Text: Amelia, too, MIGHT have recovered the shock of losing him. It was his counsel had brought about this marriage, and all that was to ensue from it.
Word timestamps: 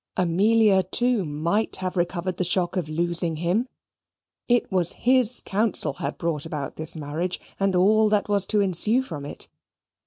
Amelia, 0.17 0.81
too, 0.81 1.23
MIGHT 1.25 1.75
have 1.75 1.95
recovered 1.95 2.37
the 2.37 2.43
shock 2.43 2.75
of 2.75 2.89
losing 2.89 3.35
him. 3.35 3.67
It 4.47 4.71
was 4.71 4.93
his 4.93 5.41
counsel 5.41 5.93
had 5.93 6.17
brought 6.17 6.43
about 6.47 6.75
this 6.75 6.95
marriage, 6.95 7.39
and 7.59 7.75
all 7.75 8.09
that 8.09 8.27
was 8.27 8.47
to 8.47 8.61
ensue 8.61 9.03
from 9.03 9.27
it. 9.27 9.47